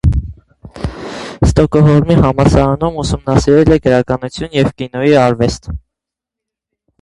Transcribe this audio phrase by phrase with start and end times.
[1.47, 5.71] Ստոկոհոլմի համալսարանում ուսումնասիրել է գրականություն և կինոյի արվեստ։